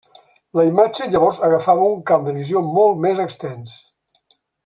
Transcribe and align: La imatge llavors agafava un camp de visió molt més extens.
La 0.59 0.63
imatge 0.69 1.07
llavors 1.15 1.41
agafava 1.49 1.85
un 1.97 2.01
camp 2.11 2.25
de 2.29 2.35
visió 2.39 2.65
molt 2.79 2.99
més 3.05 3.23
extens. 3.27 3.77